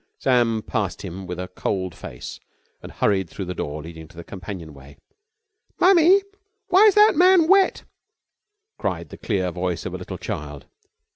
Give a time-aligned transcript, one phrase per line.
[0.17, 2.39] Sam passed him with a cold face
[2.81, 4.97] and hurried through the door leading to the companion way.
[5.79, 6.23] "Mummie,
[6.69, 7.83] why is that man wet?"
[8.79, 10.65] cried the clear voice of a little child.